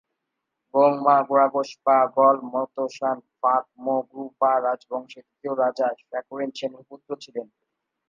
[0.73, 7.47] গোং-মা-গ্রাগ্স-পা-র্গ্যাল-ম্ত্শান ফাগ-মো-গ্রু-পা রাজবংশের তৃতীয় রাজা শা-ক্যা-রিন-ছেনের পুত্র ছিলেন।